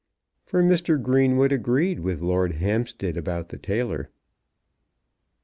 For 0.47 0.63
Mr. 0.63 0.99
Greenwood 0.99 1.51
agreed 1.51 1.99
with 1.99 2.21
Lord 2.21 2.53
Hampstead 2.53 3.15
about 3.17 3.49
the 3.49 3.59
tailor. 3.59 4.09